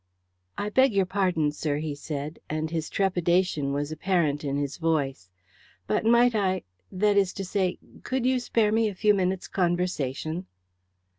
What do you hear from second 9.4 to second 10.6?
conversation?"